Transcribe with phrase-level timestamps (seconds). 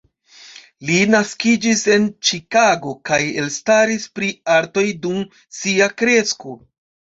[0.89, 5.23] Li naskiĝis en Ĉikago kaj elstaris pri artoj, dum
[5.63, 6.61] sia kresko.